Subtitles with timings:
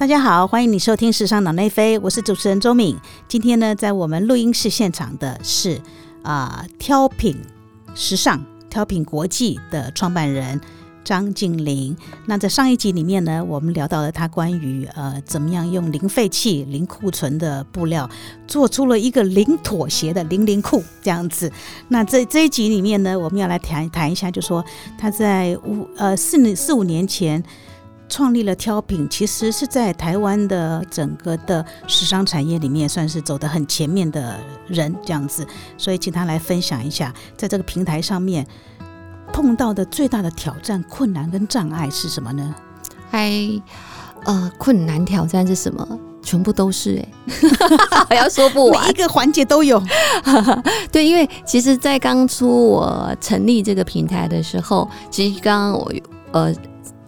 [0.00, 2.96] 大家好，欢迎你收听《时尚脑内飞》，我是主持人周敏。
[3.28, 5.78] 今天呢，在我们录音室现场的是
[6.22, 7.36] 啊、挑品
[7.94, 10.58] 时尚、挑品国际的创办人
[11.04, 11.94] 张静玲。
[12.24, 18.08] 那在上一集里面呢，我们聊到了他关于呃怎么样用零废弃、零库存的布料，
[18.46, 21.52] 做出了一个零妥协的零零裤这样子。
[21.88, 24.64] 那这这一集里面呢，我们要来谈谈一下，就说
[24.96, 27.44] 他在五呃四四五年前。
[28.10, 35.46] 创立了挑品，其实是在台湾的整个的时尚产业里面算是走得很前面的人这样子，
[35.78, 38.46] 所以请他来分享一下，在这个平台上面
[39.32, 42.54] 碰到的最大的挑战、困难跟障碍是什么呢？
[43.10, 43.32] 嗨，
[44.24, 45.86] 呃，困难挑战是什么？
[46.22, 47.08] 全部都是哎、
[48.10, 48.92] 还要说不完每一。
[48.92, 49.82] 个环节都有，
[50.92, 55.92] 对，因为其实，在刚出我成立这个平台的时候，其实刚刚我
[56.32, 56.54] 呃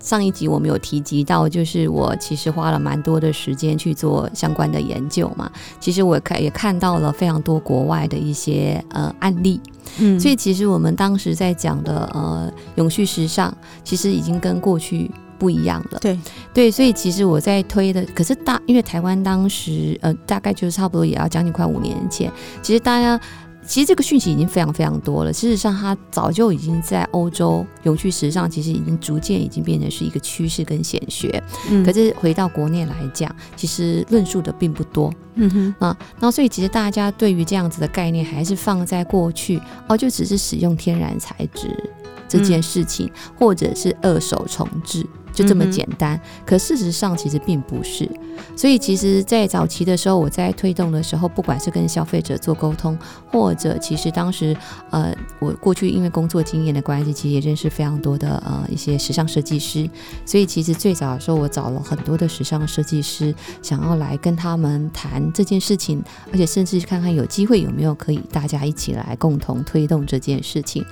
[0.03, 5.51] 上一集我们有提及到，就是我其实花了蛮多的时间去做相关的研究嘛。
[5.79, 9.61] 其实我看也看到了非常多国外的一些呃案例，
[9.99, 15.99] 嗯所以其实我们当时在讲的呃永续时尚，其实已经跟过去不一样了。
[16.01, 16.19] 对，
[16.53, 23.21] 对，所以其实我在推的，可是大因为台湾当时呃大概就是差不多也要将近快五年前，其实大家。
[23.67, 25.33] 其实这个讯息已经非常非常多了。
[25.33, 31.43] 事实上，它早就已经在欧洲永续时尚，其实已经逐渐已经变成是一个趋势跟显学。
[31.71, 35.13] 嗯可是回到国内来讲，其实论述的并不多。
[35.37, 41.69] 嗯哼，啊，那所以其实大家对于这样子的概念，还是放在过去哦，就只是使用天然材质
[42.29, 46.21] 这件事情，或者是二手重置，就这么简单。
[46.45, 48.09] 可事实上其实并不是。
[48.57, 52.99] 所以其实，在早期的时候，我在推动的时候，不管是跟消费者做沟通，
[53.31, 54.57] 或者其实当时
[54.91, 59.89] 呃，我过去因为工作经验的关系，其实也认识非常多的呃一些时尚设计师，
[60.27, 70.85] 所以其实最早的时候，我找了很多的时尚设计师，想要来跟他们谈这件事情，而且甚至看看有机会有没有可以大家一起来共同推动这件事情。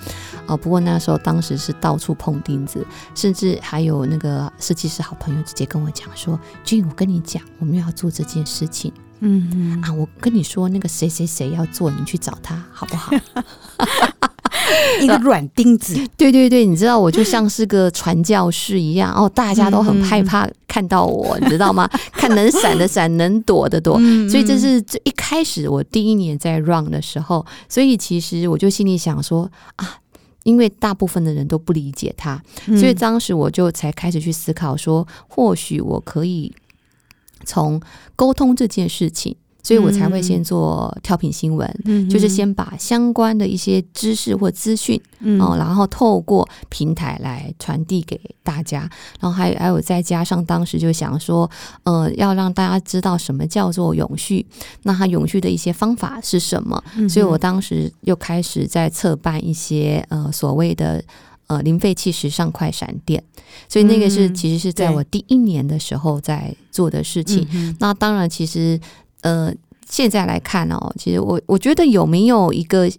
[0.46, 13.12] 啊、不过那时候当时是到处碰钉子，甚至还有那个设计师好朋友直接跟我讲说：“君，我跟你讲，我们要做这件事情嗯嗯，啊，我跟你说那个谁谁谁要做，你去找他好不好？”
[15.00, 21.88] 一个软钉子， 对对对，你知道我就像是个传教士一样哦，大家都很害怕看到我，你知道吗？
[22.12, 23.96] 看能闪的闪，能躲的躲。
[23.98, 29.96] 嗯所以这是最一开始我第一年在 run 的时候，所以其实我就心里想说啊，
[30.44, 32.78] 因为大部分的人都不理解他，嗯。
[32.78, 36.54] 所以当时我就才开始去思考说，或许我可以
[37.44, 37.80] 从
[38.16, 41.68] 沟通这件事情，所以我才会先做跳频新闻。
[41.84, 45.40] 嗯就是先把相关的一些知识或资讯嗯。
[45.40, 48.80] 哦，然后透过平台来传递给大家，
[49.20, 51.50] 然后还有还有再加上当时就想说，
[51.84, 54.44] 呃，要让大家知道什么叫做永续，
[54.82, 61.02] 那它永续的一些方法是什么，嗯所以我当时又开始在策办一些呃所谓的。
[61.50, 63.20] 呃，零废弃时尚快闪店，
[63.68, 64.34] 所以那个是、嗯。
[64.36, 67.44] 其实是在我第一年的时候在做的事情。
[67.50, 68.78] 嗯那当然，其实
[69.22, 69.54] 呃，
[69.88, 72.90] 现在来看哦，其实我我觉得有没有一个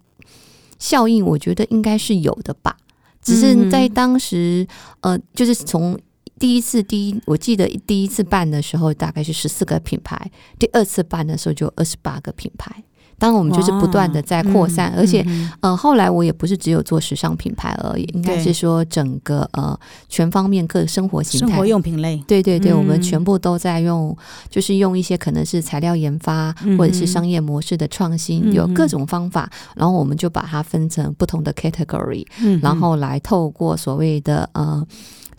[0.80, 2.78] 效应，我觉得应该是有的吧。
[3.22, 4.68] 只是在当时，
[5.02, 6.00] 呃，就是从
[6.40, 12.84] 第一次第一，我记得第一次办的时候大概是十四个品牌，第二次办的时候就二十八个品牌。
[13.22, 24.18] 当然，我们就是不断的在扩散，而且嗯呃，后来我也不是只有做时尚品牌而已，应该是说整个呃全方面各生活形态生活用品类，对对对，我们全部都在用，
[24.50, 34.84] 就是用一些可能是材料研发或者是商业模式的创新，有各种方法，然后我们就把它分成不同的 category，嗯然后来透过所谓的呃。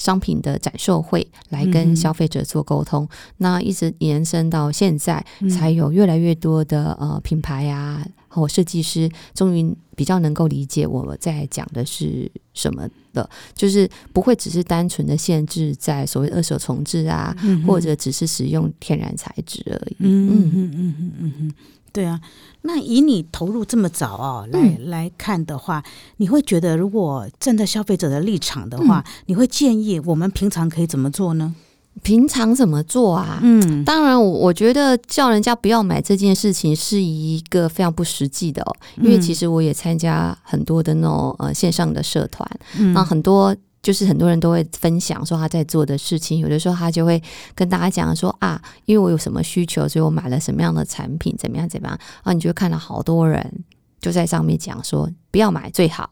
[0.03, 5.49] 商品的展售会来跟消费者做沟通，那一直延伸到现在，嗯。
[5.49, 19.97] 才有越来越多的呃品牌啊或设计师，终于比较能够理解我在讲的是什么了，就是不会只是单纯的限制在所谓二手重置啊，嗯或者只是使用天然材质而已。
[19.99, 21.53] 嗯嗯嗯嗯嗯嗯嗯，
[21.93, 22.21] 对啊。
[22.63, 25.83] 那以你投入这么早哦来、嗯来看的话，
[26.19, 31.55] 你会觉得如果站在消费者的立场的话，你会建议我们平常可以怎么做呢？
[32.03, 33.39] 平常怎么做啊？
[33.43, 33.85] 嗯。
[33.85, 42.49] 当然我，我觉得叫人家不要买这件事情是一个非常不实际的哦，因为其实我也参加很多的那种呃线上的社团，
[42.79, 42.93] 嗯。
[42.93, 47.23] 那很多就是很多人都会分享说他在做的事情，有的时候他就会
[47.55, 53.65] 跟大家讲说啊，因为我有什么需求，所以我买了什么样的产品，怎么样怎么样啊，你就会看到好多人
[54.01, 56.11] 就在上面讲说不要买最好，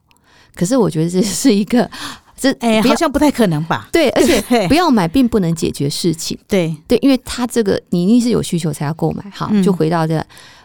[0.54, 1.88] 可是我觉得这是一个
[2.40, 3.90] 这哎，好像不太可能吧？
[3.92, 6.38] 对， 而且不要买并不能解决事情。
[6.48, 9.22] 对，对，因为他这个你一定是有需求才要购买。
[9.30, 10.24] 好，嗯就回到这，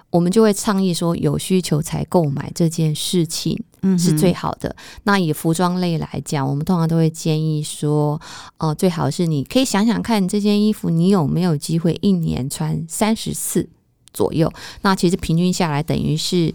[0.09, 4.73] 我们就会倡议说，有需求才购买这件事情嗯是最好的。
[5.03, 8.21] 那以服装类来讲，我们通常都会建议说，
[8.57, 13.67] 呃，最好是你可以想想看，这件衣服你有没有机会一年穿三十次
[14.15, 14.51] 左右？
[14.81, 16.51] 那其实平均下来等于是，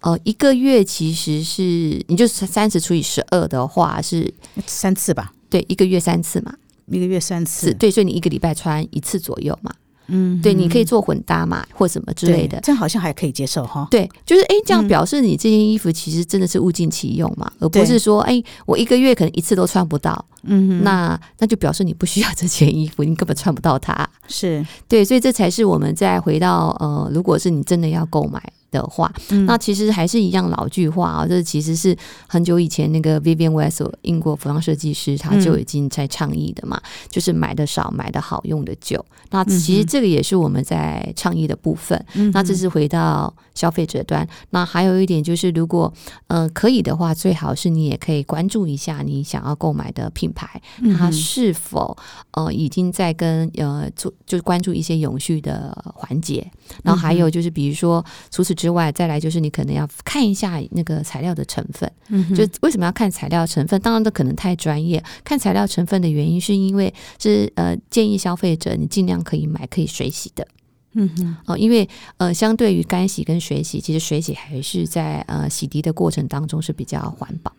[0.00, 1.62] 呃，一个月其实是
[2.08, 4.32] 你就三十除以十二的话是。
[4.66, 6.54] 三次吧，对，一个月三次嘛，
[6.86, 9.72] 一个月三次，对，所以你一个礼拜穿一次左右嘛，
[10.10, 12.60] 嗯，对，你可以做混搭嘛，或什么之类的。
[12.62, 13.86] 这样好像还可以接受哈。
[13.90, 24.08] 对，就是哎，这样嗯表示你这件衣服其实真的是物尽其用嘛，而不是说哎，我一个月可能一次都穿不到，嗯哼，那那就表示你不需要这件衣服，你根本穿不到它。
[24.28, 31.96] 是，对，所以这才是我们再回到呃，如果是你真的要购买的话，嗯那其实还是一样老句话啊，这其实是
[32.28, 39.04] 很久以前那个 Vivian Westwood 英国服装设计师他就已经在倡议的嘛，就是买的少，买的好，用的久。
[39.30, 42.04] 那其实这个也是我们在倡议的部分。
[42.14, 44.26] 嗯那这是回到消费者端。
[44.50, 45.92] 那还有一点就是，如果
[46.28, 51.96] 呃可以的话，最好是你也可以关注一下你想要购买的品牌，嗯它是否
[52.32, 56.48] 呃已经在跟呃做就是关注一些永续的环节。
[56.82, 61.90] 然后还有就是，比如说除此之外，再来就是你可能要看一下那个材料的成分。
[62.08, 63.80] 嗯就为什么要看材料成分？
[63.80, 65.02] 当然，这可能太专业。
[65.24, 70.46] 看材料成分的原因，是因为是呃建议消费者你尽量可以买可以水洗的。
[70.92, 77.50] 嗯哼，哦，因为呃，相对于干洗跟水洗，其实水洗还是在呃洗涤的过程当中是比较环保，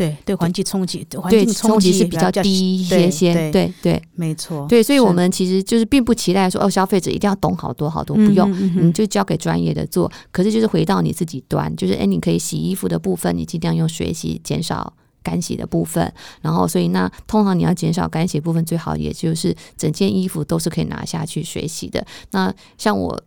[0.00, 10.10] 对对，环境冲击，环对境冲击是比较较低一些些，对对对没错，对，所以我们其实就是并不期待说哦，消费者一定要懂好多好多，不用，嗯哼嗯你就交给专业的做。
[10.30, 14.94] 可是就是回到你自己端，就是哎，你可以洗衣服的部分，你尽量用水洗，减少。
[15.22, 16.10] 干洗的部分，
[16.40, 22.02] 然后所以那通常你要减少干洗部分，最好也就是整件衣服都是可以拿下去水洗的。
[22.30, 23.22] 那像我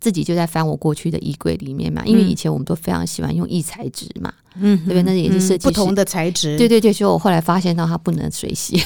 [0.00, 2.28] 自己就在翻我过去的衣柜里面嘛，因为嗯。
[2.28, 5.02] 以前我们都非常喜欢用异材质嘛，嗯哼，对？
[5.02, 8.82] 那也是设计嗯不同的材质，对对对，所以我后来发现到它不能水洗，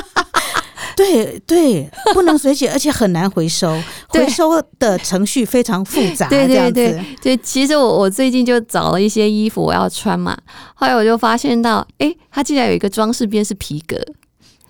[0.96, 10.36] 对对，不能水洗，而且很难回收， 回收的程序非常复杂，对对对，对，其实我我最近就找了一些衣服我要穿嘛，
[10.74, 13.96] 后来我就发现到，诶，它竟然有一个装饰边是皮革，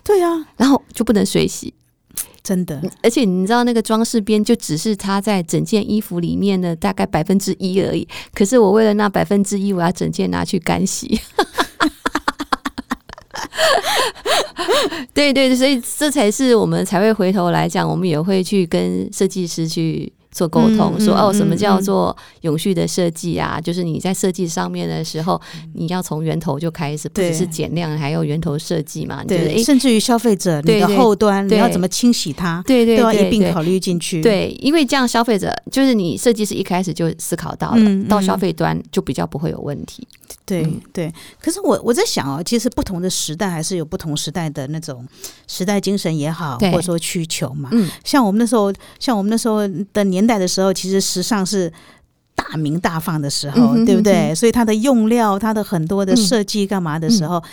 [0.03, 1.73] 对啊，然后就不能水洗，
[2.43, 11.21] 真的，而且你知道那个装饰边就只是它在整件衣服里面的大概百分之一而已，可是我为了那百分之一，我要整件拿去干洗。
[15.13, 23.61] 对对，所以这才是我们才会回头来讲，我们也会去跟设计师去做沟通，说哦，什么叫做永续的设计啊？
[23.61, 25.39] 就是你在设计上面的时候，
[25.73, 29.23] 你要从源头就开始，不只是减量，还有源头设计嘛。
[29.23, 40.07] 对，甚至于消费者，你的后端你要怎么清洗它，对对都要一并考虑进去，，对，因为这样消费者就是你设计师一开始就思考到了，到消费端就比较不会有问题。
[40.45, 40.81] 对嗯。
[40.91, 45.07] 对，可是我我在想哦，其实不同的时代还是有不同时代的那种
[45.47, 47.69] 时代精神也好，或者说需求嘛。
[47.71, 51.71] 嗯，像我们那时候，像我们那时候的年代的时候，其实时尚是
[52.35, 54.31] 大名大放的时候，嗯对不对？
[54.31, 56.17] 嗯所以它的用料、它的很多的嗯。
[56.17, 57.43] 设计干嘛的时候，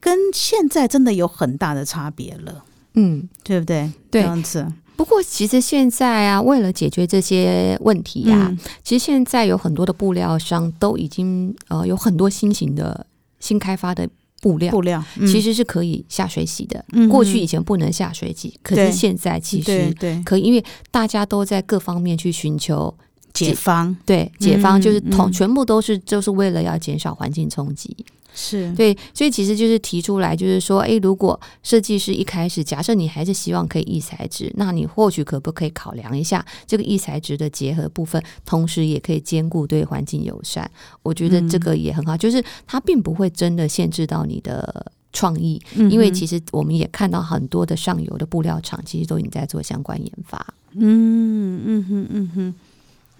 [0.00, 3.90] 跟现在真的有很大的差别了，嗯，对不对？
[4.10, 4.66] 对这样子，
[5.02, 8.58] 不过其实现在啊，为了解决这些问题啊，嗯。
[8.84, 13.04] 其实现在有很多的布料商都已经呃有很多新型的
[13.40, 14.08] 新开发的
[14.40, 14.70] 布料。
[14.70, 20.22] 布料其实是可以下水洗的，嗯过去以前不能下水洗，可是现在其实对对。
[20.22, 22.96] 可以，因为大家都在各方面去寻求
[23.32, 27.96] 解方对解方，就是同、嗯全部都是就是为了要减少环境冲击。
[28.34, 40.70] 是对，所以其实就是提出来，就是说，诶，如果设计师一开始假设你还是希望可以易材质，那你或许可不可以考量一下这个易材质的结合部分，同时也可以兼顾对环境友善。
[41.02, 44.92] 我觉得这个也很好，就是它并不会真的限制到你的。
[45.14, 50.54] 创意，因为其实实我们也看到很多的上游的布料厂，其实都已经在做相关研发。
[50.72, 52.54] 嗯嗯哼嗯哼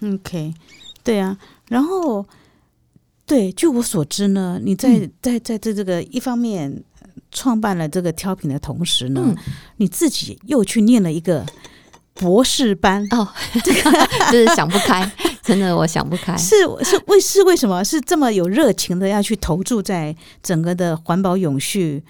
[0.02, 0.54] ，OK，
[1.02, 1.36] 对啊，
[1.68, 2.26] 然后
[3.26, 9.36] 对，据我所知呢，你在、嗯在在这这个一方面呃创办了这个挑品的同时呢，嗯
[9.76, 11.46] 你自己又去念了一个
[12.14, 13.26] 博士班，哦，
[13.64, 13.90] 这个
[14.30, 15.10] 就是想不开，
[15.42, 16.36] 真的我想不开。
[16.36, 16.54] 是
[16.84, 22.02] 是为是为什么是这么有热情的要去投注在整个的环保永续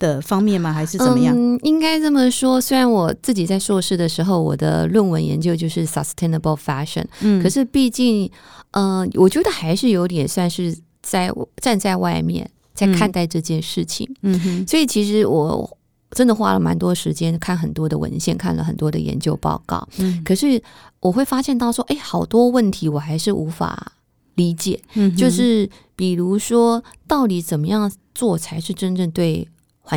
[0.00, 0.72] 的方面吗？
[0.72, 1.32] 还是怎么样？
[1.38, 2.60] 嗯，应该这么说。
[2.60, 8.28] 虽然我自己在硕士的时候，我的论文研究就是 sustainable fashion，、嗯可是毕竟，
[8.72, 11.30] 呃，我觉得还是有点算是在
[11.62, 12.50] 站在外面。
[12.72, 14.08] 在看待这件事情。
[14.22, 15.76] 嗯哼，所以其实我
[16.12, 19.86] 真的花了蛮多时间看很多的文献，看了很多的研究报告。
[19.98, 20.62] 嗯可是
[21.00, 23.92] 我会发现到说，哎，好多问题我还是无法
[24.36, 24.80] 理解。
[24.94, 29.46] 嗯就是比如说，到底怎么样做才是真正对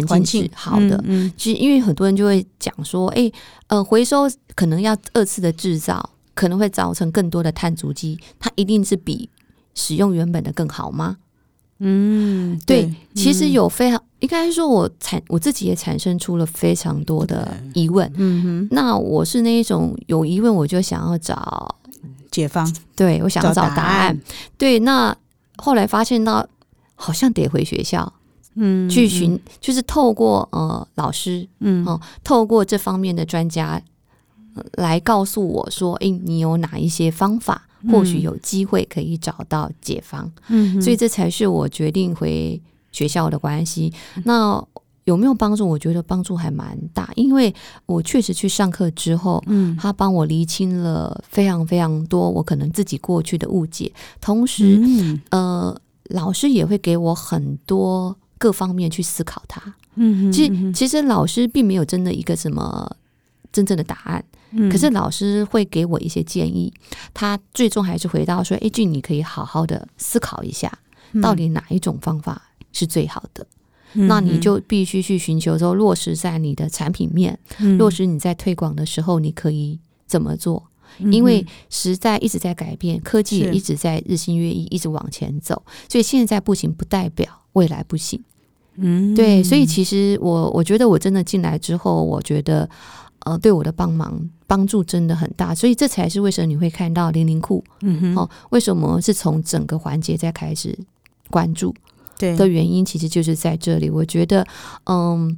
[0.02, 1.00] 环境是好的？
[1.06, 3.32] 嗯其实因为很多人就会讲说，哎，
[3.68, 9.30] 呃，回收可能要二次的制造，可能会造成更多的碳足迹，它一定是比
[9.76, 11.18] 使用原本的更好吗？
[11.80, 18.10] 嗯，对，其实嗯有非常，应该说我产我自己也产生出了非常多的疑问。
[18.16, 21.76] 嗯哼那我是那一种有疑问我就想要找，
[22.32, 24.18] 解放对我想要找答答案。，
[24.58, 25.14] 对，那
[25.58, 26.48] 后来发现到
[26.96, 28.14] 好像得回学校
[28.55, 33.81] 嗯，去寻，就是透过呃老师，嗯，哦透过这方面的专家。
[34.55, 40.31] 呃来告诉我说：“诶，你有哪一些方法，或许有机会可以找到解方。
[40.50, 43.91] 嗯，所以这才是我决定回学校的关系。
[44.25, 44.63] 那
[45.05, 45.67] 有没有帮助？
[45.67, 47.51] 我觉得帮助还蛮大，因为
[47.88, 53.91] 我确实去上课之后，嗯他帮我厘清了非常非常多我可能自己过去的误解，
[54.22, 59.62] 同时，嗯呃，老师也会给我很多各方面去思考它。
[59.96, 62.98] 嗯哼，其实，其实老师并没有真的一个什么
[63.54, 66.74] 真正的答案，嗯可是老师会给我一些建议。
[67.14, 70.70] 他最终还是回到说：“哎，俊，你可以好好的思考一下，
[71.22, 73.48] 到底哪一种方法是最好的？
[73.94, 80.68] 嗯那你就必须去寻求说落实在你的产品面，嗯落实你在推广的时候，你可以怎么做？
[81.12, 88.24] 因为时代一直在改变，科技也一直在日新月异，一直往前走，所以现在不行，不代表未来不行。
[88.75, 92.70] 嗯对，所以其实我我觉得我真的进来之后，我觉得
[93.20, 100.77] 呃对我的帮忙帮助真的很大，所以这才是为什么你会看到零零库嗯哼，哦，为什么是从整个环节在开始
[101.30, 101.74] 关注
[102.18, 103.89] 对的原因，其实就是在这里。
[103.89, 104.46] 我觉得
[104.86, 105.38] 嗯，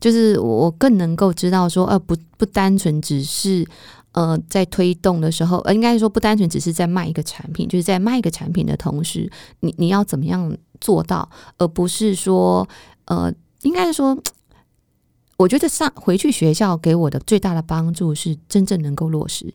[0.00, 3.66] 就是我更能够知道说，呃，不不单纯只是。
[4.14, 9.28] 呃，在推动的时候，呃，应该说不单纯只是在卖一个产品，就是在卖一个产品的同时，
[9.58, 11.28] 你你要怎么样做到，
[11.58, 12.68] 而不是说，
[13.06, 14.16] 呃，应该是说，
[15.36, 19.52] 我觉得上回去学校给我的最大的帮助是真正能够落实，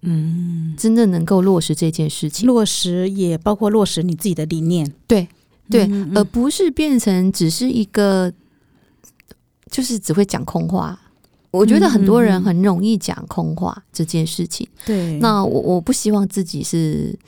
[0.00, 5.28] 嗯，真正能够落实这件事情，落实也包括落实你自己的理念，对
[5.68, 6.16] 对，嗯。
[6.16, 8.32] 而不是变成只是一个，
[9.70, 10.98] 就是只会讲空话。
[11.56, 14.66] 我觉得很多人很容易讲空话这件事情。
[14.84, 17.18] 对，那我我不希望自己是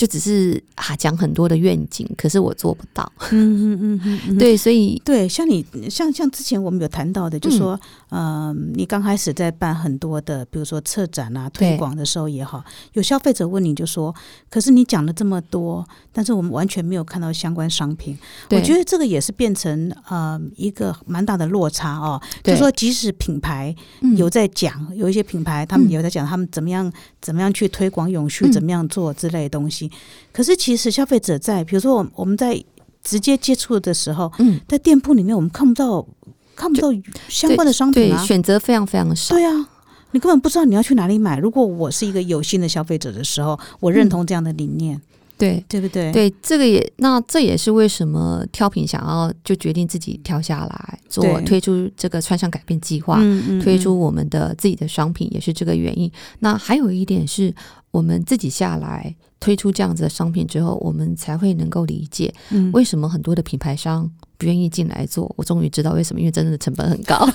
[0.00, 3.12] 就只是啊讲很多的愿景，可是我做不到。
[3.32, 7.78] 嗯嗯嗯嗯嗯，对，所以对，像你像像之前我们有谈到的，嗯就说，
[8.08, 12.64] 呃，你刚开始在办很多的，比如说策展啊、推广的时候也好，
[12.94, 14.14] 有消费者问你就说，
[14.48, 18.16] 可是你讲了这么多，但是我们完全没有看到相关商品。
[18.52, 22.18] 我觉得这个也是变成呃一个蛮大的落差哦。
[22.42, 26.90] 就说即使品牌嗯有在讲，有一些品牌他们嗯有在讲他们怎么样
[27.20, 29.89] 怎么样去推广永续，嗯怎么样做之类的东西。
[30.32, 32.62] 可是其实消费者在，比如说我我们在
[33.02, 36.06] 直接接触的时候，嗯，在店铺里面我们看不到
[36.54, 36.88] 看不到
[37.28, 39.34] 相关的商品对啊，选择非常非常少。
[39.34, 39.68] 对啊。
[40.12, 41.38] 你根本不知道你要去哪里买。
[41.38, 45.00] 如果我是一个有心的消费者的时候，我认同这样的理念，
[45.40, 53.20] 对对不对？，对，这个也那这也是为什么挑品想要就决定自己挑下来做推出这个穿上改变计划。
[53.62, 56.10] 推出我们的自己的商品，也是这个原因。
[56.40, 57.54] 那还有一点是
[57.90, 65.32] 我们自己下来推出这样子的商品之后，我们才会能够理解嗯为什么很多的品牌商不愿意进来做。
[65.36, 67.26] 我终于知道为什么，因为真的成本很高。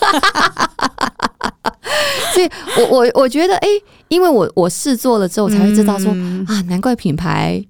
[2.33, 3.67] 所以我我我觉得，哎、
[4.09, 7.63] 因为我我试做了之后，我才会知道说、嗯啊，难怪品牌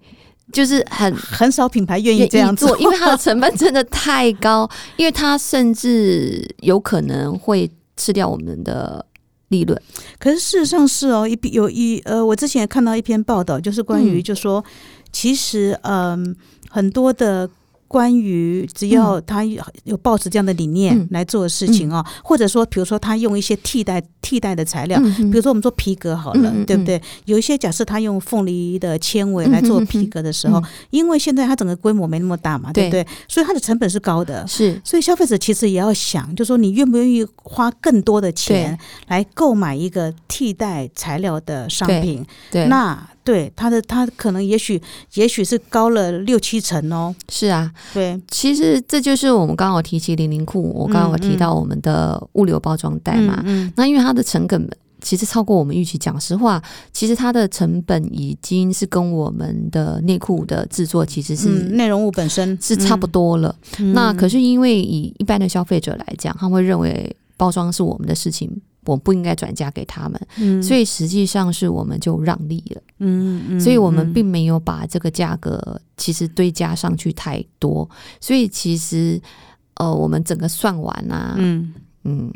[0.55, 9.05] 就是很很少品牌愿意这样做，因为它的成本真的太高，因为它甚至有可能会吃掉我们的
[9.49, 9.79] 利润。
[10.17, 14.63] 可是事实上是哦，一有一呃，我之前也看到一篇报道，就是关于嗯就说，
[15.11, 16.35] 其实嗯、
[16.69, 17.49] 很多的。
[17.87, 21.07] 关于只要他有有抱持这样的理念嗯。
[21.11, 27.01] 来做的事情哦，或者说比如说他用一些替代替代的材料，嗯比如说我们做皮革好了，对不对？
[27.25, 30.63] 有一些假设他用凤梨的纤维来做皮革的时候，嗯。
[30.89, 32.85] 因为现在它整个规模没那么大嘛，对。
[32.85, 33.05] 不对？
[33.27, 34.45] 所以它的成本是高的。
[34.47, 34.81] 是。
[34.83, 38.77] 所以消费者其实也要想，就说你愿不愿意花更多的钱
[39.07, 42.25] 来购买一个替代材料的商品？
[42.51, 44.81] 对，那对它的它可能也许
[45.15, 47.13] 也许是高了六七成哦。
[47.27, 53.41] 是啊，对，其实这就是我们刚刚有提起零零库，我刚刚有提到我们的物流包装袋嘛。
[53.45, 54.69] 嗯，那因为它的成本
[55.01, 55.97] 其实超过我们预期。
[55.97, 56.61] 讲实话，
[56.93, 63.55] 其实它的成本已经是跟我们的内裤的制作其实是内容物本身是差不多了。
[63.93, 72.81] 那可是因为以一般的消费者来讲，他会认为包装是我们的事情，我不应该转嫁给他们，所以实际上是我们就让利了。
[72.99, 77.89] 嗯嗯，所以我们并没有把这个价格其实堆加上去太多，
[78.21, 79.21] 所以其实
[79.75, 81.73] 呃，我们整个算完啊，嗯
[82.03, 82.31] 嗯。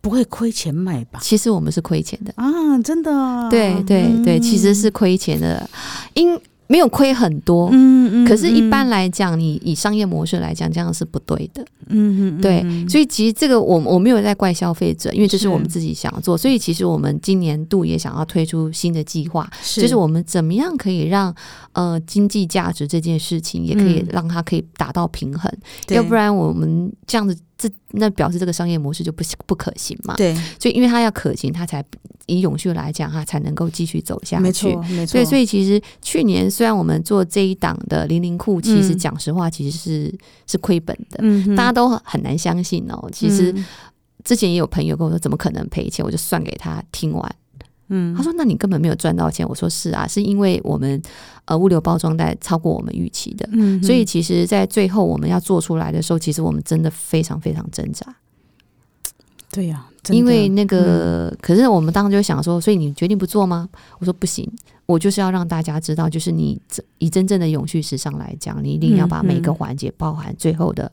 [0.00, 1.18] 不会亏钱卖吧？
[1.22, 3.48] 其实我们是亏钱的啊，真的。
[3.48, 5.68] 对对对，其实是亏钱的，
[6.12, 6.38] 因。
[6.66, 21.34] 没有亏很多，嗯嗯，可是，一般来讲，你以商业模式来讲，这样是不对的，嗯嗯，对，所以其实这个我我没有在怪消费者，因为这是我们自己想要做，所以其实我们今年度也想要推出新的计划，就是我们怎么样可以让
[21.72, 25.52] 呃经济价值这件事情也可以让它可以达到平衡，
[25.88, 27.36] 要不然我们这样子
[27.68, 31.82] 这那表示这个商业模式就不不可行嘛，对，所以因为它要可行，它才
[32.26, 36.50] 以永续来讲，它才能够继续走下去，没错没错，对，所以其实去年。
[36.50, 40.14] 虽然我们做这一档的零零库，其实讲实话，其实是
[40.46, 43.08] 是亏本的，大家都很难相信哦。
[43.10, 43.52] 其实
[44.22, 46.04] 之前也有朋友跟我说，怎么可能赔钱？
[46.04, 47.36] 我就算给他听完，
[47.88, 51.00] 嗯，他说：“那你根本没有赚到钱。”我说：“是啊，是因为我们
[51.44, 58.06] 呃物流包装袋超过我们预期的，嗯，所以其实，在最后我们要做出来的时候，其实我们真的非常非常挣扎。”
[59.52, 63.68] 对呀，因为那个，可是我们当时就想说，所以你决定不做吗？
[64.00, 64.50] 我说不行，
[64.86, 66.60] 我就是要让大家知道，就是你
[66.98, 70.90] 以真正的永续时尚来讲，你一定要把每个环节包含最后的，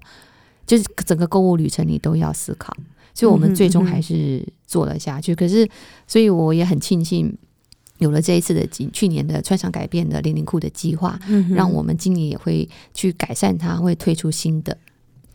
[0.68, 2.72] 就是整个购物旅程，你都要思考。
[3.14, 5.36] 所以我们最终还是做了下去。
[5.36, 5.68] 可是，
[6.08, 7.38] 所以我也很庆幸
[8.00, 14.78] 有了这一次的去年的穿上改变的零零裤的计划，让我们今年也会去改善它，会推出新的。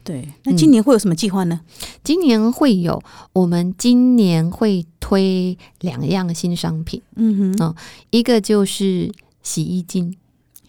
[0.03, 1.61] 对，那今年会有什么计划呢？
[2.05, 3.03] 今年会有，
[3.33, 7.03] 我们今年会推两样新商品。
[7.17, 7.75] 嗯哼，
[8.11, 10.17] 一个就是洗衣精，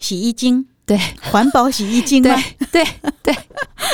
[0.00, 2.34] 洗衣精，对，环保洗衣精，对
[2.72, 2.84] 对
[3.22, 3.34] 对，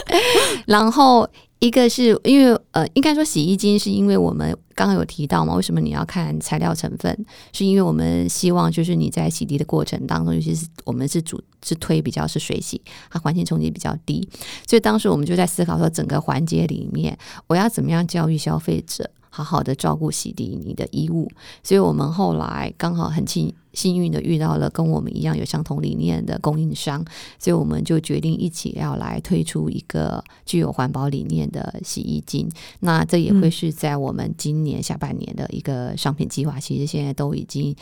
[0.67, 1.29] 然后。
[1.65, 7.25] 一个是因为呃，应该说洗衣精是因为我们刚刚有提到嘛，为什么你要看材料成分？
[7.55, 14.29] 是因为我们希望就是你在洗涤的过程当中，尤其是我们是主是推比较是水洗，它环境冲击比较低，
[14.69, 19.09] 所以当时我们就在思考说，整个环节里面我要怎么样教育消费者。
[19.35, 21.29] 好好的照顾洗涤你的衣物，
[21.65, 27.05] 所以我们后来刚好很幸幸运的遇到了跟我们一样有相同理念的供应商，
[27.41, 32.49] 所以我们就决定一起要来推出一个具有环保理念的洗衣精。
[32.79, 37.75] 那这也会是在我们今年下半年的一个商品计划，其实现在都已经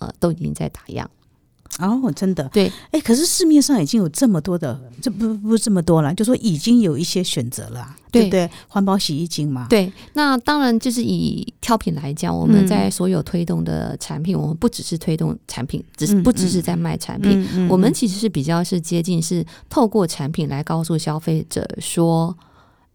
[0.00, 1.10] 呃都已经在打样。
[1.78, 8.50] 哦，真的对，哎，可是市面上已经有这么多的，这不不这么多了，就说已经有一些选择了，对不对？
[8.68, 9.90] 环保洗衣精嘛，对。
[10.12, 22.36] 那当然就是以挑品来讲，我们在所有推动的产品，我们不只是推动产品，只是不只是在卖产品，我们其实是比较是接近，是透过产品来告诉消费者说，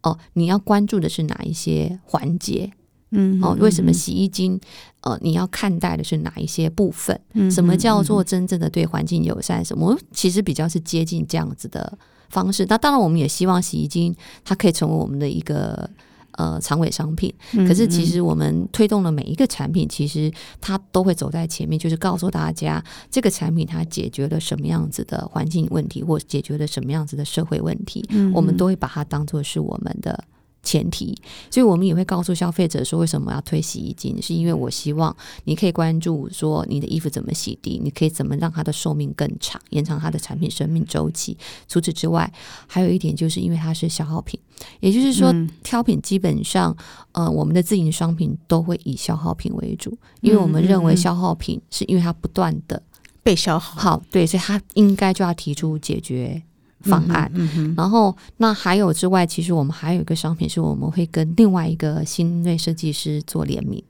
[0.04, 2.72] 哦，你要关注的是哪一些环节。
[3.12, 4.60] 嗯，哦，为什么洗衣精？
[5.02, 7.18] 呃，你要看待的是哪一些部分？
[7.34, 9.64] 嗯什么叫做真正的对环境友善？
[9.64, 11.98] 什么其实比较是接近这样子的
[12.30, 12.66] 方式。
[12.68, 14.14] 那当然，我们也希望洗衣精
[14.44, 15.88] 它可以成为我们的一个
[16.32, 17.32] 呃长尾商品。
[17.68, 28.04] 可是，其实我们推动的每一个产品，其实它都会走在前面，就是告诉大家这个产品它解决了什么样子的环境问题，或解决了什么样子的社会问题。
[28.10, 30.24] 嗯我们都会把它当做是我们的。
[30.66, 31.16] 前提，
[31.50, 34.22] 所以我们也会告诉消费者说，为什么要推洗衣精？
[34.22, 41.38] 是因为我希望你可以关注说，你的衣服怎么洗涤，你可以怎么让它的寿命更长，延长它的产品生命周期。
[41.70, 42.30] 除此之外，
[42.68, 44.40] 还有一点就是因为它是消耗品，
[44.80, 45.32] 也就是说，
[45.64, 46.76] 挑品基本上，
[47.12, 52.82] 呃，我们的自营商品都会以消耗品为主，因为我们认为消耗品是因为它不断的
[53.22, 56.42] 被消耗，好，对，所以它应该就要提出解决。
[56.86, 57.32] 方案，
[57.76, 63.84] 然后那还有之外，其实我们还有一个商品是我们会跟另外一个新锐设计师做联名。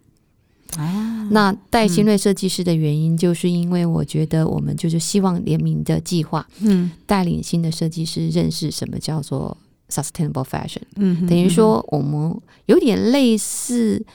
[0.78, 1.28] 啊。
[1.32, 9.58] 那带新锐设计师的原因，就是因为我觉得我们就是希望联名的计划，嗯，带领新的设计师认识什么叫做
[9.90, 14.06] sustainable fashion，嗯，等于说我们有点类似，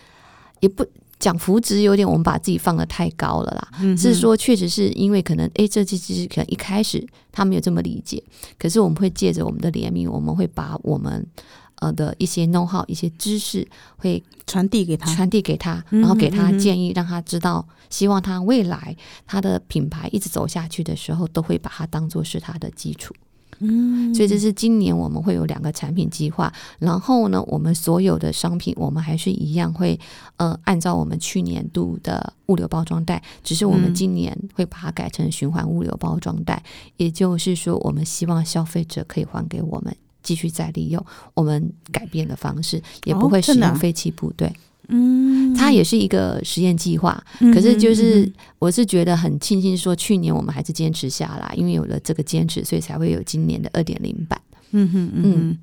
[0.61, 0.85] 也不。
[1.21, 3.97] 讲扶植有点，我们把自己放的太高了啦。
[3.97, 8.21] 是说，确实是因为可能，哎，这其实可能一开始他没有这么理解。
[8.59, 11.25] 可是我们会借着我们的联名，我们会把我们
[11.77, 23.15] 呃的一些 know how、一些知识会传递给他，传递给他，然后给他建议，让他知道，希望他未来他的品牌一直走下去的时候，都会把它当做是他的基础。
[23.61, 29.99] 嗯，所以这是今年我们会有两个产品计划，然后呢，我们所有的商品我们还是一样会
[30.37, 36.63] 呃按照我们去年度的物流包装袋，只是我们嗯今年会把它改成循环物流包装袋，
[36.97, 39.95] 也就是说，我们希望消费者可以还给我们。
[40.23, 44.31] 继续再利用，我们改变的方式，也不会使用废弃布。
[44.37, 44.53] 对，
[44.91, 47.23] 嗯，它也是一个实验计划。
[47.41, 54.41] 嗯，可是就是嗯我是觉得很庆幸，说去年我们还是坚持下来，因为有了这个坚持，所以才会有今年的二点零版。
[54.73, 55.59] 嗯哼嗯哼。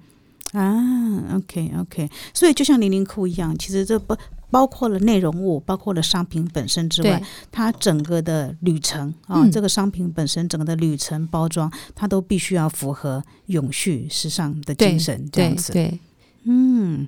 [0.53, 4.15] 啊，OK OK，所以就像零零裤一样，其实这不
[4.49, 9.51] 包括了内容物，包括了商品本身之外，它整个的旅程啊，嗯。
[9.51, 15.73] 这个商品本身整个的旅程包装，它都必须要符合永续时尚的精神，这样子。
[15.73, 15.99] 对，
[16.45, 17.05] 嗯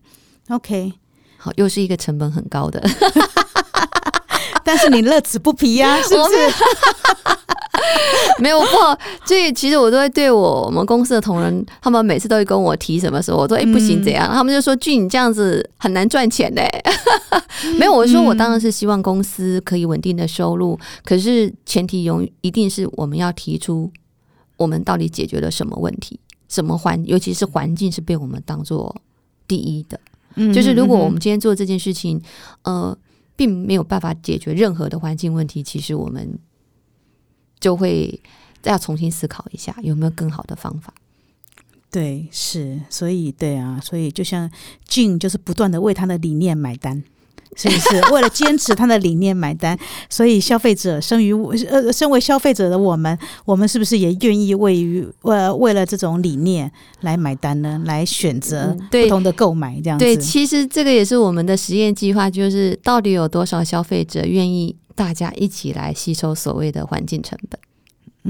[0.50, 0.92] ，OK，
[1.40, 2.84] 好，又是一个成本很高的。
[4.64, 6.36] 但是你乐此不疲呀、 是不我是？
[8.40, 16.70] 没有 不好，所以其实我都会对我我们公司的同仁，他们每次都会跟我提什么时候，我说哎、不行嗯怎样，他们就说俊你这样子很难赚钱嘞。
[17.78, 23.92] 没有，我说我当然是希望公司可以稳定的收入，可是前提永一定是我们要提出
[24.58, 28.96] 我们到底解决了什么问题，什么环，尤其是环境是被我们当做
[29.48, 30.00] 第一的。
[30.40, 32.22] 嗯就是如果我嗯们今天做这件事情，
[32.64, 32.98] 呃，
[33.36, 36.40] 并没有办法解决任何的环境问题，其实我们
[37.60, 38.22] 就会
[38.62, 40.94] 再要重新思考一下，有没有更好的方法。
[41.92, 44.50] 对是，所以对啊，所以就像
[44.88, 47.04] 静就是不断的为他的理念买单。
[47.56, 49.78] 是不是为了坚持他的理念买单？
[50.10, 51.34] 所以消费者生于
[51.68, 57.82] 呃，身为消费者的我们，我们是不是也愿意为于呃为了这种理念来买单呢？
[57.86, 60.06] 来选择不同的购买这样子？
[60.06, 67.60] 对，其实这个也是我们的实验计划，就是到底有多少消费者愿意大家一起来吸收所谓的环境成本？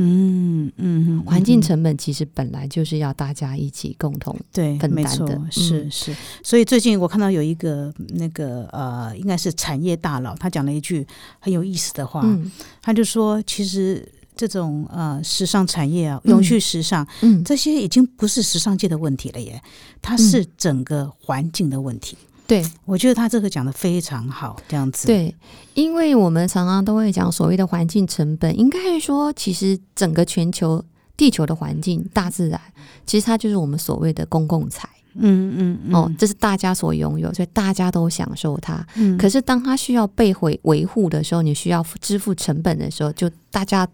[0.02, 1.62] 嗯嗯嗯，环境嗯。
[1.62, 4.36] 成本其实本来就是要大家一起共同。
[4.54, 5.52] 对，分担的，嗯。
[5.52, 6.16] 是是。
[6.44, 11.06] 所以最近我看到有一个那个呃，应该是产业大佬，他讲了一句
[11.40, 12.52] 很有意思的话，嗯。
[12.82, 16.32] 他就说，其实这种呃时尚产业啊，嗯。
[16.32, 19.62] 永续时尚、嗯，这些已经不是时尚界的问题了耶，
[20.02, 22.18] 它是整个环境的问题。
[22.50, 22.66] 对。
[22.84, 25.34] 我觉得他这个讲的非常好，这样子。，对，
[25.76, 30.84] 因为我们常常都会讲所谓的环境成本，应该是说，其实整个全球
[31.16, 32.60] 地球的环境、大自然，
[33.06, 38.86] 其实它就是我们所谓的公共财、嗯嗯嗯，哦，这是大家所拥有，所以大家都享受它。
[38.96, 43.88] 嗯，可是当它需要被回维护的时候，你需要支付成本的时候，就大家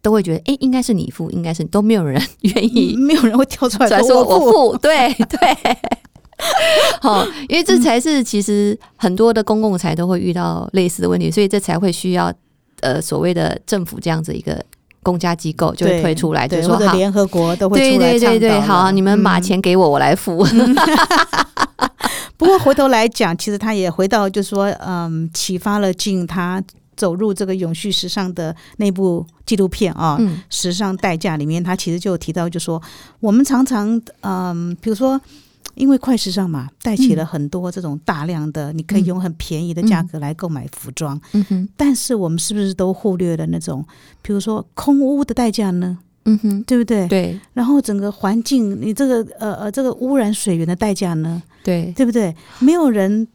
[0.00, 4.52] 都会觉得，哎，应该是你付，应该是都没有人愿意没有人会跳出来说说我付。
[4.72, 5.38] 付，对对。
[7.00, 12.32] 好，因为这才是其实很多的公共财都会遇到类似的问题，所以这才会需要
[12.80, 14.62] 呃所谓的政府这样子一个
[15.02, 20.44] 公家机构就会推出来，就对，说好，联合国都会对出来对对对，好，你们把嗯钱给我，我来付。
[22.36, 26.62] 不过回头来讲，其实他也回到，就说，嗯，启发了进他
[26.96, 32.80] 走入这个永续时尚的那部纪录片啊，嗯时尚代价》里面，他其实就提到，就说
[33.20, 35.20] 我们常常，嗯，比如说。
[35.78, 43.84] 因为快时尚嘛，带起了很多这种大量的，你可以用很便宜的价格来购买服装，嗯哼但是我们是不是都忽略了那种，
[44.20, 45.98] 比如说空污的代价呢？
[46.24, 47.08] 嗯哼，对不对？
[47.08, 51.42] 对然后整个环境，你这个呃呃这个污染水源的代价呢？
[51.64, 52.34] 对对不对？
[52.58, 53.26] 没有人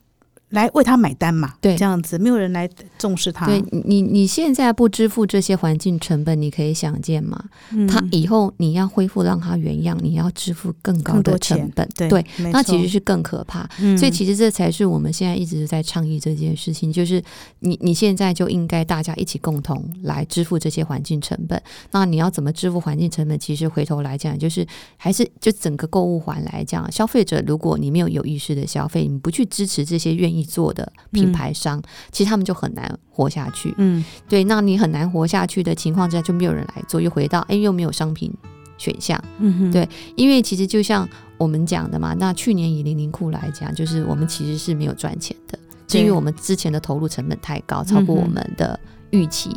[0.53, 7.43] 来为他买单嘛，对这样子没有人来重视他，对，你你现在不支付这些环境成本，你可以想见嘛？
[7.71, 13.67] 嗯它以后你要恢复让他原样，你要支付更高的成本，对对，那其实是更可怕。
[13.79, 17.21] 嗯所以其实这才是我们现在一直在倡议这件事情，就是
[17.59, 21.61] 你你现在就应该大家一起共同来支付这些环境成本。
[21.91, 23.39] 那你要怎么支付环境成本？
[23.39, 24.65] 其实回头来讲，就是
[24.97, 33.73] 还是就整个购物环来讲，消费者如果你没有有意识的消费，你不去支持这些愿意做的品牌商，其实他们就很难活下去。
[33.77, 38.31] 嗯对，那你很难活下去的情况之下，就没有人来做，又回到哎又没有商品
[38.77, 39.21] 选项。
[39.39, 48.79] 嗯哼对因为其实就像我们讲的嘛，那去年以零零库来讲，就是我们其实是没有赚钱的，是因为我们之前的投入成本太高，超过我们的
[49.11, 49.49] 预期。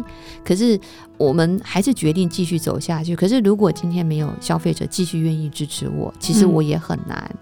[0.45, 0.79] 可是
[1.17, 3.17] 我们还是决定继续走下去。
[3.17, 7.37] 可是如果今天没有消费者继续愿意支持我，其实嗯我也很难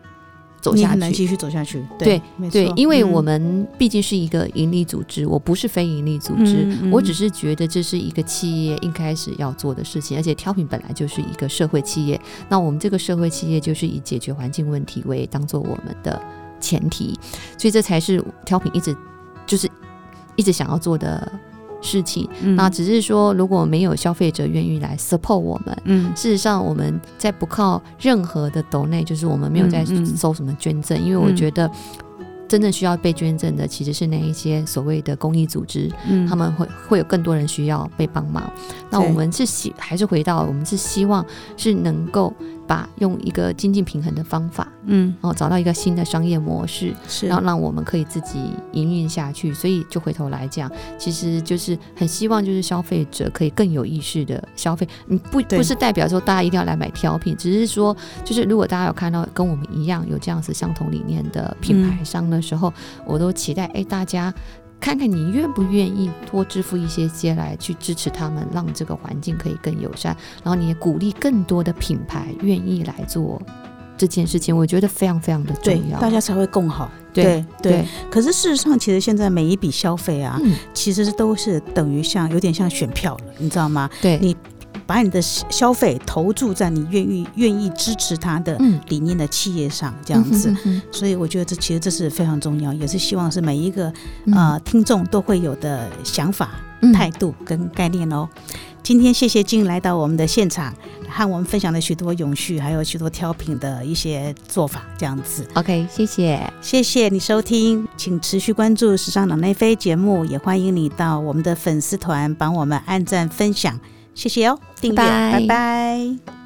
[0.65, 0.81] 走下去。
[0.81, 16.19] 你很难继续走下去，对对，因为我嗯们毕竟是一个盈利组织，我不是非盈利组织，我只是觉得这是一个企业一开始要做的事情，而且挑品本来就是一个社会企业，那我们这个社会企业就是以解决环境问题为当做我们的
[16.59, 17.19] 前提，
[17.59, 18.97] 所以这才是挑品一直
[19.47, 19.69] 就是
[20.37, 21.31] 一直想要做的
[21.85, 22.29] 事情。
[22.43, 29.85] 嗯那只是说，如果没有消费者愿意来 support 我们，嗯事实上我们在不靠任何的抖内，就是我们没有在
[30.17, 31.71] 收什么捐赠，因为我嗯觉得。
[32.47, 38.49] 真正需要被捐赠的，其实是那一些所谓的公益组织，嗯他们会会有更多人需要被帮忙。
[38.91, 41.25] 那我们是希还是回到我们是希望
[41.57, 42.33] 是能够
[42.67, 48.39] 把用一个经济平衡的方法，嗯然后找到一个新的商业模式，是然后让我们可以自己
[48.73, 49.53] 营运下去。
[49.55, 54.89] 所以就回头来讲，其实就是很希望就是消费者可以更有意识的消费。
[55.07, 62.73] 你不不是代表说大家一定要来买挑品，只是说就是如果大家有看到跟我们一样有这样子相同理念的品牌商的时候，
[63.07, 64.33] 我都期待哎大家。
[64.85, 73.41] 看看你愿不愿意多支付一些些来去支持他们，让这个环境可以更友善，然后你也鼓励更多的品牌愿意来做
[73.97, 75.99] 这件事情，我觉得非常非常的重要。
[75.99, 76.91] 大家才会更好。
[77.15, 83.89] 对对，可是事实上，其实现在每一笔消费啊，嗯，其实都是等于像有点像选票了，你知道吗？
[84.03, 84.37] 对，你
[84.87, 90.51] 把你的消费投注在你愿意愿意支持他的嗯理念的企业上，这样子。
[90.51, 93.93] 嗯哼所以我觉得这其实这是非常重要，也是希望是每一个
[94.33, 98.29] 呃听众都会有的想法、嗯态度跟概念哦。
[98.83, 100.75] 今天谢谢静来到我们的现场，
[101.09, 105.49] 和我们分享了许多永续，还有许多挑品的一些做法，这样子。
[105.55, 113.81] OK，谢谢，谢谢你收听，请持续关注《时尚脑内飞》节目，也欢迎你到我们的粉丝团帮我们按赞分享，
[114.15, 115.41] 谢谢哦，订阅，拜拜。
[115.41, 116.44] 拜拜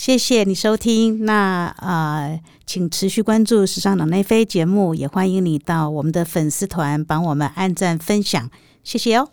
[0.00, 1.26] 谢谢你收听。
[1.26, 8.50] 那呃，请持续关注《时尚脑内飞》节目，也欢迎你到我们的粉丝团帮我们按赞分享，
[8.82, 9.28] 谢谢哦。